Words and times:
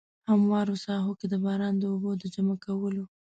هموارو 0.29 0.75
ساحو 0.85 1.11
کې 1.19 1.27
د 1.29 1.35
باران 1.45 1.73
د 1.79 1.83
اوبو 1.91 2.11
د 2.21 2.23
جمع 2.33 2.55
کولو. 2.65 3.03